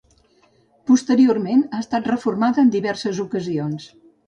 [0.91, 3.89] Posteriorment, ha estat reformada en diverses ocasions.